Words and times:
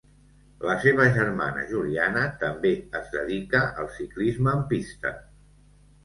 La 0.67 0.75
seva 0.83 1.03
germana 1.17 1.65
Juliana 1.71 2.23
també 2.43 2.71
es 2.99 3.11
dedica 3.15 3.61
al 3.83 3.91
ciclisme 3.99 4.55
en 4.55 4.63
pista. 4.73 5.13